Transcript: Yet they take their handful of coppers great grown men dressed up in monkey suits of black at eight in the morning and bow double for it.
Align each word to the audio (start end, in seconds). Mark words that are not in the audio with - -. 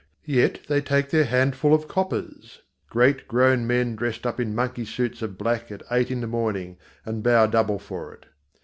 Yet 0.25 0.61
they 0.67 0.81
take 0.81 1.11
their 1.11 1.25
handful 1.25 1.75
of 1.75 1.87
coppers 1.87 2.61
great 2.89 3.27
grown 3.27 3.67
men 3.67 3.95
dressed 3.95 4.25
up 4.25 4.39
in 4.39 4.55
monkey 4.55 4.83
suits 4.83 5.21
of 5.21 5.37
black 5.37 5.71
at 5.71 5.83
eight 5.91 6.09
in 6.09 6.21
the 6.21 6.25
morning 6.27 6.77
and 7.05 7.21
bow 7.21 7.45
double 7.45 7.77
for 7.77 8.11
it. 8.15 8.25